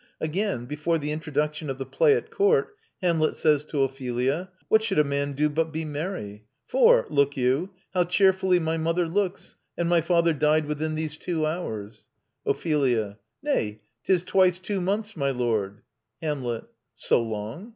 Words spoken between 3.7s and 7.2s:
Ophelia: "What should a man do but be merry? for,